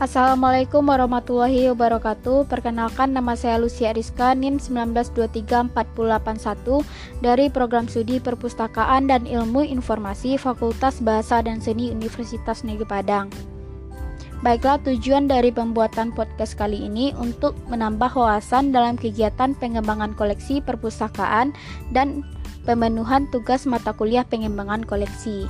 Assalamualaikum 0.00 0.88
warahmatullahi 0.88 1.68
wabarakatuh. 1.76 2.48
Perkenalkan 2.48 3.12
nama 3.12 3.36
saya 3.36 3.60
Lucia 3.60 3.92
Rizka 3.92 4.32
NIM 4.32 4.56
1923481 4.56 5.76
dari 7.20 7.52
Program 7.52 7.84
Studi 7.84 8.16
Perpustakaan 8.16 9.12
dan 9.12 9.28
Ilmu 9.28 9.60
Informasi 9.60 10.40
Fakultas 10.40 11.04
Bahasa 11.04 11.44
dan 11.44 11.60
Seni 11.60 11.92
Universitas 11.92 12.64
Negeri 12.64 12.88
Padang. 12.88 13.28
Baiklah 14.40 14.80
tujuan 14.88 15.28
dari 15.28 15.52
pembuatan 15.52 16.16
podcast 16.16 16.56
kali 16.56 16.80
ini 16.80 17.12
untuk 17.20 17.52
menambah 17.68 18.16
wawasan 18.16 18.72
dalam 18.72 18.96
kegiatan 18.96 19.52
pengembangan 19.52 20.16
koleksi 20.16 20.64
perpustakaan 20.64 21.52
dan 21.92 22.24
pemenuhan 22.64 23.28
tugas 23.28 23.68
mata 23.68 23.92
kuliah 23.92 24.24
pengembangan 24.24 24.80
koleksi. 24.80 25.44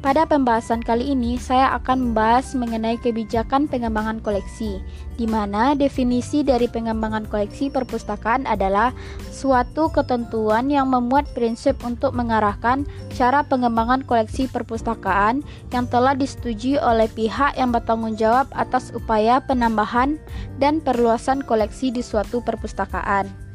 Pada 0.00 0.24
pembahasan 0.24 0.80
kali 0.80 1.12
ini, 1.12 1.36
saya 1.36 1.76
akan 1.76 2.00
membahas 2.16 2.56
mengenai 2.56 2.96
kebijakan 2.96 3.68
pengembangan 3.68 4.24
koleksi, 4.24 4.80
di 5.20 5.28
mana 5.28 5.76
definisi 5.76 6.40
dari 6.40 6.64
pengembangan 6.72 7.28
koleksi 7.28 7.68
perpustakaan 7.68 8.48
adalah 8.48 8.96
suatu 9.28 9.92
ketentuan 9.92 10.72
yang 10.72 10.88
memuat 10.88 11.28
prinsip 11.36 11.76
untuk 11.84 12.16
mengarahkan 12.16 12.88
cara 13.12 13.44
pengembangan 13.44 14.00
koleksi 14.08 14.48
perpustakaan 14.48 15.44
yang 15.68 15.84
telah 15.84 16.16
disetujui 16.16 16.80
oleh 16.80 17.04
pihak 17.12 17.60
yang 17.60 17.68
bertanggung 17.68 18.16
jawab 18.16 18.48
atas 18.56 18.96
upaya 18.96 19.36
penambahan 19.44 20.16
dan 20.56 20.80
perluasan 20.80 21.44
koleksi 21.44 21.92
di 21.92 22.00
suatu 22.00 22.40
perpustakaan. 22.40 23.49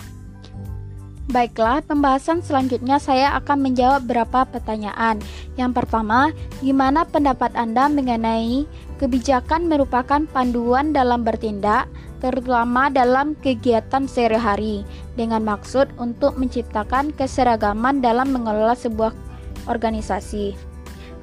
Baiklah, 1.26 1.82
pembahasan 1.82 2.46
selanjutnya 2.46 3.02
saya 3.02 3.34
akan 3.42 3.66
menjawab 3.66 4.06
beberapa 4.06 4.46
pertanyaan. 4.46 5.18
Yang 5.58 5.82
pertama, 5.82 6.30
gimana 6.62 7.02
pendapat 7.02 7.50
Anda 7.58 7.90
mengenai 7.90 8.70
kebijakan 9.02 9.66
merupakan 9.66 10.22
panduan 10.30 10.94
dalam 10.94 11.26
bertindak, 11.26 11.90
terutama 12.22 12.94
dalam 12.94 13.34
kegiatan 13.42 14.06
sehari-hari, 14.06 14.86
dengan 15.18 15.42
maksud 15.42 15.90
untuk 15.98 16.38
menciptakan 16.38 17.10
keseragaman 17.18 18.06
dalam 18.06 18.30
mengelola 18.30 18.78
sebuah 18.78 19.18
organisasi. 19.66 20.54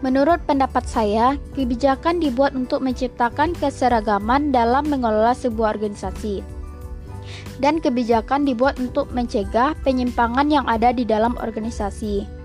Menurut 0.03 0.43
pendapat 0.51 0.83
saya, 0.83 1.39
kebijakan 1.55 2.19
dibuat 2.19 2.59
untuk 2.59 2.83
menciptakan 2.83 3.55
keseragaman 3.55 4.51
dalam 4.51 4.83
mengelola 4.91 5.31
sebuah 5.31 5.79
organisasi 5.79 6.62
dan 7.59 7.79
kebijakan 7.79 8.45
dibuat 8.45 8.79
untuk 8.79 9.11
mencegah 9.15 9.75
penyimpangan 9.83 10.49
yang 10.49 10.67
ada 10.67 10.91
di 10.91 11.03
dalam 11.07 11.35
organisasi. 11.39 12.43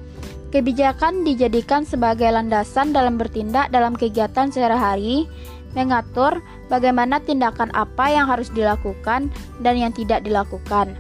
Kebijakan 0.47 1.27
dijadikan 1.27 1.83
sebagai 1.83 2.31
landasan 2.31 2.95
dalam 2.95 3.19
bertindak 3.19 3.67
dalam 3.67 3.91
kegiatan 3.91 4.47
sehari-hari, 4.47 5.27
mengatur 5.75 6.39
bagaimana 6.71 7.19
tindakan 7.19 7.67
apa 7.75 8.07
yang 8.07 8.31
harus 8.31 8.47
dilakukan 8.55 9.27
dan 9.59 9.75
yang 9.75 9.91
tidak 9.91 10.23
dilakukan. 10.23 10.95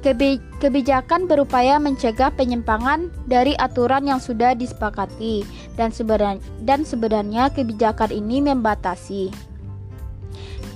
kebijakan 0.00 1.28
berupaya 1.28 1.76
mencegah 1.76 2.32
penyimpangan 2.32 3.12
dari 3.28 3.52
aturan 3.60 4.08
yang 4.08 4.16
sudah 4.16 4.56
disepakati 4.56 5.44
dan 5.76 5.92
sebenarnya, 5.92 6.40
dan 6.64 6.88
sebenarnya 6.88 7.52
kebijakan 7.52 8.08
ini 8.08 8.40
membatasi 8.40 9.49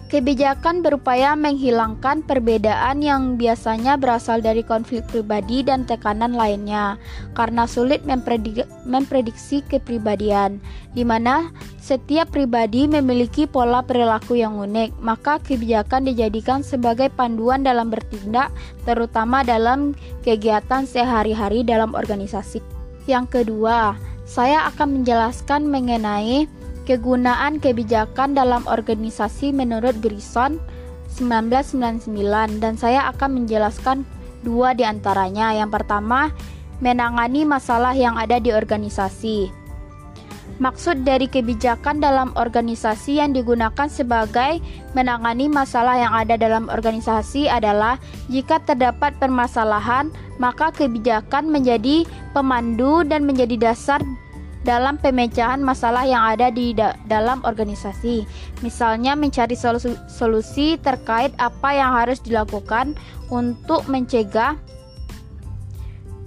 Kebijakan 0.05 0.84
berupaya 0.84 1.33
menghilangkan 1.34 2.22
perbedaan 2.22 3.02
yang 3.02 3.34
biasanya 3.34 3.98
berasal 3.98 4.38
dari 4.38 4.60
konflik 4.60 5.02
pribadi 5.10 5.64
dan 5.64 5.88
tekanan 5.88 6.36
lainnya, 6.36 7.00
karena 7.33 7.65
sulit 7.65 8.04
mempredik 8.06 8.69
memprediksi 8.84 9.65
kepribadian, 9.66 10.62
di 10.92 11.03
mana 11.03 11.50
setiap 11.81 12.31
pribadi 12.31 12.84
memiliki 12.87 13.48
pola 13.48 13.81
perilaku 13.81 14.38
yang 14.38 14.54
unik. 14.60 14.94
Maka 15.03 15.41
kebijakan 15.42 16.06
dijadikan 16.06 16.60
sebagai 16.60 17.10
panduan 17.10 17.65
dalam 17.65 17.88
bertindak, 17.91 18.54
terutama 18.86 19.41
dalam 19.41 19.98
kegiatan 20.22 20.84
sehari-hari 20.86 21.66
dalam 21.66 21.97
organisasi. 21.97 22.62
Yang 23.09 23.41
kedua, 23.41 23.98
saya 24.25 24.69
akan 24.69 25.00
menjelaskan 25.00 25.69
mengenai 25.69 26.48
Kegunaan 26.84 27.65
kebijakan 27.65 28.37
dalam 28.37 28.69
organisasi 28.69 29.56
menurut 29.56 29.97
Grison 30.05 30.61
1999 31.17 32.12
dan 32.61 32.77
saya 32.77 33.09
akan 33.09 33.41
menjelaskan 33.41 34.05
dua 34.45 34.77
di 34.77 34.84
antaranya. 34.84 35.56
Yang 35.56 35.81
pertama, 35.81 36.28
menangani 36.84 37.49
masalah 37.49 37.97
yang 37.97 38.21
ada 38.21 38.37
di 38.37 38.53
organisasi. 38.53 39.65
Maksud 40.61 41.03
dari 41.03 41.27
kebijakan 41.27 41.99
dalam 41.99 42.31
organisasi 42.39 43.19
yang 43.19 43.34
digunakan 43.34 43.91
sebagai 43.91 44.62
menangani 44.95 45.51
masalah 45.51 45.99
yang 45.99 46.15
ada 46.15 46.39
dalam 46.39 46.71
organisasi 46.71 47.51
adalah 47.51 47.99
jika 48.31 48.62
terdapat 48.62 49.19
permasalahan, 49.19 50.15
maka 50.39 50.71
kebijakan 50.71 51.51
menjadi 51.51 52.06
pemandu 52.37 53.03
dan 53.03 53.27
menjadi 53.27 53.72
dasar 53.72 53.99
dalam 54.64 54.97
pemecahan 54.97 55.60
masalah 55.60 56.08
yang 56.08 56.25
ada 56.25 56.48
di 56.48 56.72
da 56.72 56.97
dalam 57.06 57.44
organisasi. 57.44 58.25
Misalnya 58.64 59.12
mencari 59.14 59.54
solusi, 59.54 59.92
solusi 60.08 60.80
terkait 60.80 61.30
apa 61.36 61.76
yang 61.76 61.92
harus 61.92 62.19
dilakukan 62.25 62.97
untuk 63.28 63.84
mencegah 63.86 64.56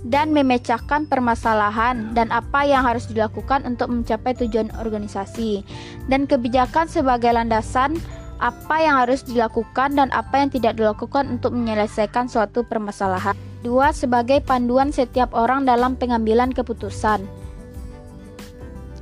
dan 0.08 0.32
memecahkan 0.32 1.10
permasalahan 1.10 2.14
dan 2.14 2.30
apa 2.30 2.64
yang 2.64 2.86
harus 2.86 3.10
dilakukan 3.10 3.66
untuk 3.66 3.90
mencapai 3.92 4.38
tujuan 4.38 4.70
organisasi 4.78 5.66
dan 6.08 6.30
kebijakan 6.30 6.86
sebagai 6.88 7.34
landasan 7.34 7.98
apa 8.38 8.78
yang 8.78 9.02
harus 9.02 9.26
dilakukan 9.26 9.98
dan 9.98 10.14
apa 10.14 10.46
yang 10.46 10.50
tidak 10.54 10.78
dilakukan 10.78 11.26
untuk 11.26 11.58
menyelesaikan 11.58 12.30
suatu 12.30 12.62
permasalahan. 12.62 13.34
Dua, 13.66 13.90
sebagai 13.90 14.46
panduan 14.46 14.94
setiap 14.94 15.34
orang 15.34 15.66
dalam 15.66 15.98
pengambilan 15.98 16.54
keputusan. 16.54 17.26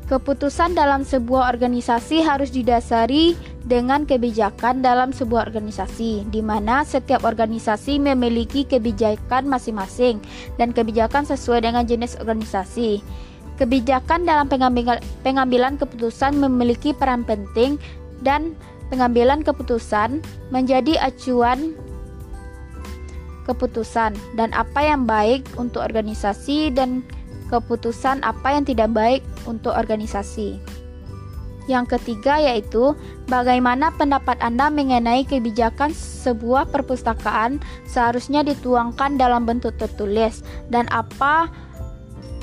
Keputusan 0.06 0.78
dalam 0.78 1.02
sebuah 1.02 1.50
organisasi 1.50 2.22
harus 2.22 2.54
didasari 2.54 3.34
dengan 3.66 4.06
kebijakan 4.06 4.86
dalam 4.86 5.10
sebuah 5.10 5.50
organisasi, 5.50 6.30
di 6.30 6.46
mana 6.46 6.86
setiap 6.86 7.26
organisasi 7.26 7.98
memiliki 7.98 8.70
kebijakan 8.70 9.50
masing-masing 9.50 10.22
dan 10.62 10.78
kebijakan 10.78 11.26
sesuai 11.26 11.66
dengan 11.66 11.90
jenis 11.90 12.22
organisasi. 12.22 13.02
Kebijakan 13.58 14.30
dalam 14.30 14.46
pengambilan, 14.46 15.74
keputusan 15.82 16.38
memiliki 16.38 16.94
peran 16.94 17.26
penting 17.26 17.82
dan 18.22 18.54
pengambilan 18.94 19.42
keputusan 19.42 20.22
menjadi 20.54 21.02
acuan 21.02 21.74
keputusan 23.50 24.14
dan 24.38 24.50
apa 24.54 24.86
yang 24.86 25.10
baik 25.10 25.46
untuk 25.58 25.82
organisasi 25.82 26.70
dan 26.74 27.02
keputusan 27.50 28.26
apa 28.26 28.58
yang 28.58 28.66
tidak 28.66 28.90
baik 28.94 29.22
untuk 29.46 29.74
organisasi. 29.74 30.58
Yang 31.66 31.98
ketiga 31.98 32.38
yaitu 32.38 32.94
bagaimana 33.26 33.90
pendapat 33.98 34.38
Anda 34.38 34.70
mengenai 34.70 35.26
kebijakan 35.26 35.98
sebuah 35.98 36.70
perpustakaan 36.70 37.58
seharusnya 37.90 38.46
dituangkan 38.46 39.18
dalam 39.18 39.50
bentuk 39.50 39.74
tertulis 39.82 40.46
dan 40.70 40.86
apa 40.94 41.50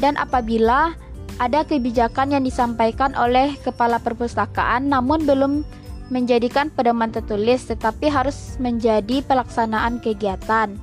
dan 0.02 0.18
apabila 0.18 0.98
ada 1.38 1.62
kebijakan 1.62 2.34
yang 2.34 2.42
disampaikan 2.42 3.14
oleh 3.14 3.54
kepala 3.62 4.02
perpustakaan 4.02 4.90
namun 4.90 5.22
belum 5.22 5.62
menjadikan 6.10 6.68
pedoman 6.74 7.14
tertulis 7.14 7.70
tetapi 7.70 8.10
harus 8.10 8.58
menjadi 8.58 9.22
pelaksanaan 9.22 10.02
kegiatan. 10.02 10.74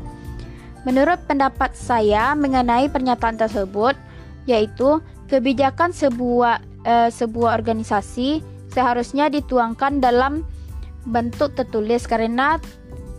Menurut 0.88 1.20
pendapat 1.28 1.76
saya 1.76 2.34
mengenai 2.40 2.88
pernyataan 2.88 3.36
tersebut, 3.36 4.00
yaitu 4.50 4.98
kebijakan 5.30 5.94
sebuah 5.94 6.60
e, 6.82 7.14
sebuah 7.14 7.54
organisasi 7.54 8.42
seharusnya 8.74 9.30
dituangkan 9.30 10.02
dalam 10.02 10.42
bentuk 11.06 11.54
tertulis 11.54 12.10
karena 12.10 12.58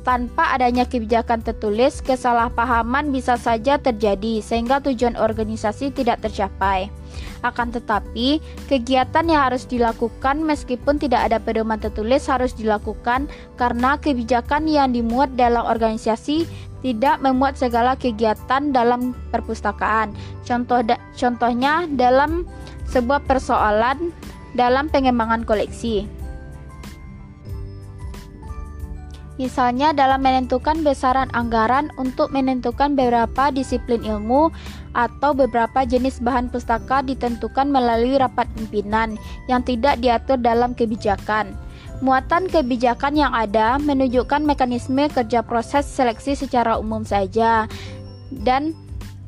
tanpa 0.03 0.57
adanya 0.57 0.89
kebijakan 0.89 1.45
tertulis, 1.45 2.01
kesalahpahaman 2.01 3.13
bisa 3.13 3.37
saja 3.37 3.77
terjadi 3.77 4.41
sehingga 4.41 4.81
tujuan 4.81 5.17
organisasi 5.17 5.93
tidak 5.93 6.25
tercapai. 6.25 6.89
Akan 7.41 7.73
tetapi, 7.73 8.41
kegiatan 8.69 9.25
yang 9.25 9.49
harus 9.49 9.65
dilakukan 9.65 10.45
meskipun 10.45 11.01
tidak 11.01 11.33
ada 11.33 11.41
pedoman 11.41 11.81
tertulis 11.81 12.29
harus 12.29 12.53
dilakukan 12.53 13.29
karena 13.57 13.97
kebijakan 13.97 14.69
yang 14.69 14.93
dimuat 14.93 15.33
dalam 15.37 15.65
organisasi 15.65 16.45
tidak 16.81 17.21
memuat 17.21 17.57
segala 17.57 17.97
kegiatan 17.97 18.73
dalam 18.73 19.13
perpustakaan. 19.33 20.13
Contoh 20.45 20.81
da 20.85 20.97
contohnya 21.17 21.85
dalam 21.97 22.49
sebuah 22.89 23.25
persoalan 23.29 24.13
dalam 24.57 24.89
pengembangan 24.89 25.45
koleksi. 25.45 26.20
Misalnya 29.41 29.97
dalam 29.97 30.21
menentukan 30.21 30.85
besaran 30.85 31.33
anggaran 31.33 31.89
untuk 31.97 32.29
menentukan 32.29 32.93
beberapa 32.93 33.49
disiplin 33.49 34.05
ilmu 34.05 34.53
atau 34.93 35.33
beberapa 35.33 35.89
jenis 35.89 36.21
bahan 36.21 36.53
pustaka 36.53 37.01
ditentukan 37.01 37.73
melalui 37.73 38.21
rapat 38.21 38.45
pimpinan 38.53 39.17
yang 39.49 39.65
tidak 39.65 39.97
diatur 40.05 40.37
dalam 40.37 40.77
kebijakan. 40.77 41.57
Muatan 42.05 42.53
kebijakan 42.53 43.17
yang 43.17 43.33
ada 43.33 43.81
menunjukkan 43.81 44.45
mekanisme 44.45 45.09
kerja 45.09 45.41
proses 45.41 45.89
seleksi 45.89 46.37
secara 46.37 46.77
umum 46.77 47.01
saja 47.01 47.65
dan 48.45 48.77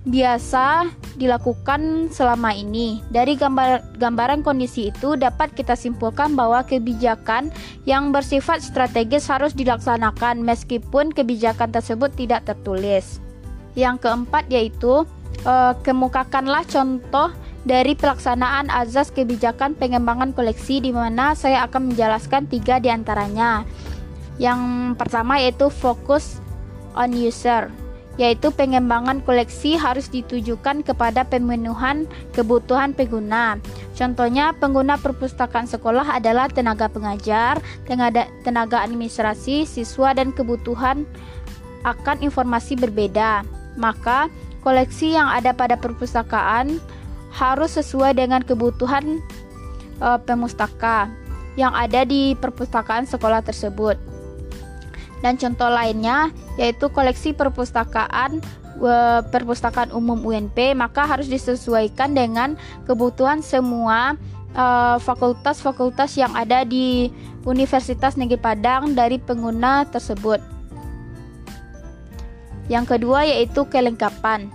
biasa 0.02 0.90
dilakukan 1.14 2.10
selama 2.10 2.50
ini. 2.50 2.98
Dari 3.14 3.38
gambar, 3.38 3.98
gambaran 4.02 4.42
kondisi 4.42 4.90
itu 4.90 5.14
dapat 5.14 5.54
kita 5.54 5.78
simpulkan 5.78 6.34
bahwa 6.34 6.66
kebijakan 6.66 7.54
yang 7.86 8.10
bersifat 8.10 8.62
strategis 8.66 9.30
harus 9.30 9.54
dilaksanakan 9.54 10.42
meskipun 10.42 11.14
kebijakan 11.14 11.70
tersebut 11.70 12.10
tidak 12.18 12.42
tertulis. 12.50 13.22
Yang 13.78 14.08
keempat 14.08 14.50
yaitu 14.50 15.06
eh, 15.46 15.74
kemukakanlah 15.86 16.66
contoh 16.66 17.30
dari 17.62 17.94
pelaksanaan 17.94 18.74
azas 18.74 19.14
kebijakan 19.14 19.78
pengembangan 19.78 20.34
koleksi 20.34 20.82
di 20.82 20.90
mana 20.90 21.38
saya 21.38 21.62
akan 21.70 21.94
menjelaskan 21.94 22.50
tiga 22.50 22.82
di 22.82 22.90
antaranya. 22.90 23.62
Yang 24.42 24.94
pertama 24.98 25.38
yaitu 25.38 25.70
fokus 25.70 26.42
on 26.98 27.14
user, 27.14 27.70
yaitu 28.20 28.52
pengembangan 28.52 29.24
koleksi 29.24 29.80
harus 29.80 30.12
ditujukan 30.12 30.84
kepada 30.84 31.24
pemenuhan 31.24 32.04
kebutuhan 32.36 32.92
pengguna. 32.92 33.56
Contohnya, 33.96 34.52
pengguna 34.56 35.00
perpustakaan 35.00 35.64
sekolah 35.64 36.20
adalah 36.20 36.52
tenaga 36.52 36.92
pengajar, 36.92 37.56
tenaga, 37.88 38.84
administrasi, 38.84 39.64
siswa, 39.64 40.12
dan 40.12 40.32
kebutuhan 40.36 41.08
akan 41.88 42.20
informasi 42.20 42.76
berbeda. 42.76 43.48
Maka, 43.80 44.28
koleksi 44.60 45.16
yang 45.16 45.32
ada 45.32 45.56
pada 45.56 45.80
perpustakaan 45.80 46.76
harus 47.32 47.80
sesuai 47.80 48.12
dengan 48.12 48.44
kebutuhan 48.44 49.24
e, 49.96 50.08
pemustaka 50.28 51.08
yang 51.56 51.72
ada 51.72 52.04
di 52.04 52.36
perpustakaan 52.36 53.08
sekolah 53.08 53.40
tersebut. 53.40 54.11
Dan 55.22 55.38
contoh 55.38 55.70
lainnya 55.70 56.34
yaitu 56.58 56.90
koleksi 56.90 57.30
perpustakaan 57.32 58.42
e, 58.82 58.94
perpustakaan 59.30 59.94
umum 59.94 60.18
UNP 60.18 60.74
maka 60.74 61.06
harus 61.06 61.30
disesuaikan 61.30 62.12
dengan 62.12 62.58
kebutuhan 62.84 63.38
semua 63.40 64.18
e, 64.52 64.64
fakultas-fakultas 64.98 66.18
yang 66.18 66.34
ada 66.34 66.66
di 66.66 67.08
Universitas 67.46 68.18
Negeri 68.18 68.42
Padang 68.42 68.98
dari 68.98 69.22
pengguna 69.22 69.86
tersebut. 69.86 70.42
Yang 72.66 72.98
kedua 72.98 73.22
yaitu 73.26 73.62
kelengkapan 73.70 74.50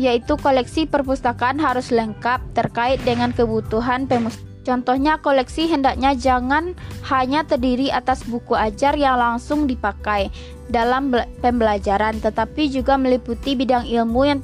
yaitu 0.00 0.40
koleksi 0.40 0.88
perpustakaan 0.88 1.60
harus 1.60 1.92
lengkap 1.92 2.40
terkait 2.56 3.02
dengan 3.04 3.34
kebutuhan 3.34 4.08
pemustaka. 4.08 4.51
Contohnya 4.62 5.18
koleksi 5.18 5.66
hendaknya 5.66 6.14
jangan 6.14 6.78
hanya 7.10 7.42
terdiri 7.42 7.90
atas 7.90 8.22
buku 8.22 8.54
ajar 8.54 8.94
yang 8.94 9.18
langsung 9.18 9.66
dipakai 9.66 10.30
dalam 10.70 11.10
pembelajaran, 11.42 12.22
tetapi 12.22 12.70
juga 12.70 12.94
meliputi 12.94 13.58
bidang 13.58 13.90
ilmu 13.90 14.22
yang 14.22 14.40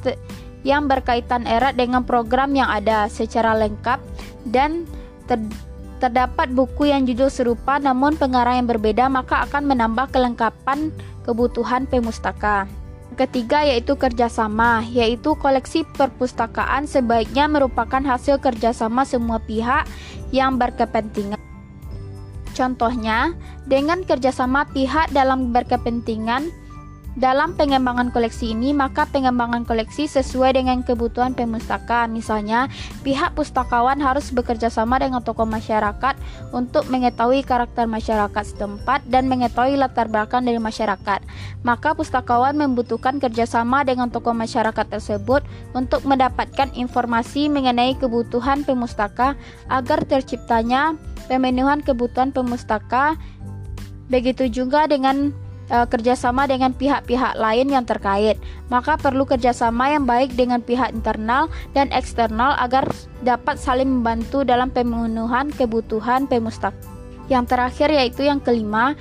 yang 0.66 0.90
berkaitan 0.90 1.46
erat 1.46 1.78
dengan 1.78 2.02
program 2.02 2.50
yang 2.50 2.66
ada 2.66 3.06
secara 3.06 3.54
lengkap 3.54 4.02
dan 4.50 4.90
ter 5.30 5.38
terdapat 5.98 6.50
buku 6.54 6.90
yang 6.90 7.02
judul 7.06 7.26
serupa 7.26 7.82
namun 7.82 8.14
pengarang 8.14 8.62
yang 8.62 8.68
berbeda 8.70 9.10
maka 9.10 9.42
akan 9.50 9.66
menambah 9.66 10.14
kelengkapan 10.14 10.94
kebutuhan 11.26 11.90
pemustaka. 11.90 12.70
Ketiga 13.18 13.66
yaitu 13.66 13.98
kerjasama, 13.98 14.86
yaitu 14.94 15.34
koleksi 15.34 15.82
perpustakaan 15.82 16.86
sebaiknya 16.86 17.50
merupakan 17.50 17.98
hasil 17.98 18.38
kerjasama 18.38 19.02
semua 19.02 19.42
pihak 19.42 19.90
yang 20.30 20.54
berkepentingan. 20.54 21.42
Contohnya, 22.54 23.34
dengan 23.66 24.06
kerjasama 24.06 24.70
pihak 24.70 25.10
dalam 25.10 25.50
berkepentingan, 25.50 26.46
dalam 27.18 27.58
pengembangan 27.58 28.14
koleksi 28.14 28.54
ini, 28.54 28.70
maka 28.70 29.02
pengembangan 29.10 29.66
koleksi 29.66 30.06
sesuai 30.06 30.54
dengan 30.54 30.86
kebutuhan 30.86 31.34
pemustaka. 31.34 32.06
Misalnya, 32.06 32.70
pihak 33.02 33.34
pustakawan 33.34 33.98
harus 33.98 34.30
bekerja 34.30 34.70
sama 34.70 35.02
dengan 35.02 35.18
tokoh 35.26 35.42
masyarakat 35.42 36.14
untuk 36.54 36.86
mengetahui 36.86 37.42
karakter 37.42 37.90
masyarakat 37.90 38.54
setempat 38.54 39.02
dan 39.10 39.26
mengetahui 39.26 39.74
latar 39.74 40.06
belakang 40.06 40.46
dari 40.46 40.62
masyarakat. 40.62 41.18
Maka 41.66 41.98
pustakawan 41.98 42.54
membutuhkan 42.54 43.18
kerjasama 43.18 43.82
dengan 43.82 44.14
tokoh 44.14 44.32
masyarakat 44.32 44.86
tersebut 44.86 45.42
untuk 45.74 46.06
mendapatkan 46.06 46.70
informasi 46.78 47.50
mengenai 47.50 47.98
kebutuhan 47.98 48.62
pemustaka 48.62 49.34
agar 49.66 50.06
terciptanya 50.06 50.94
pemenuhan 51.26 51.82
kebutuhan 51.82 52.30
pemustaka. 52.30 53.18
Begitu 54.06 54.48
juga 54.48 54.86
dengan 54.86 55.34
uh, 55.70 55.86
kerjasama 55.86 56.44
dengan 56.48 56.74
pihak-pihak 56.74 57.38
lain 57.38 57.68
yang 57.72 57.84
terkait. 57.84 58.36
Maka 58.68 58.98
perlu 58.98 59.24
kerjasama 59.24 59.92
yang 59.92 60.04
baik 60.04 60.34
dengan 60.34 60.60
pihak 60.60 60.92
internal 60.92 61.48
dan 61.72 61.88
eksternal 61.94 62.56
agar 62.60 62.88
dapat 63.24 63.56
saling 63.56 63.88
membantu 63.88 64.44
dalam 64.44 64.68
pemenuhan 64.72 65.52
kebutuhan 65.54 66.28
pemustak. 66.28 66.74
Yang 67.28 67.56
terakhir 67.56 67.88
yaitu 67.92 68.24
yang 68.24 68.40
kelima, 68.40 68.96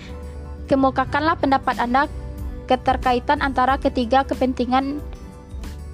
kemukakanlah 0.68 1.40
pendapat 1.40 1.80
Anda 1.80 2.12
keterkaitan 2.68 3.40
antara 3.40 3.80
ketiga 3.80 4.28
kepentingan 4.28 5.00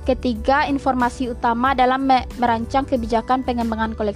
ketiga 0.04 0.68
informasi 0.68 1.32
utama 1.32 1.72
dalam 1.72 2.04
merancang 2.36 2.84
kebijakan 2.84 3.48
pengembangan 3.48 3.96
koleksi 3.96 4.12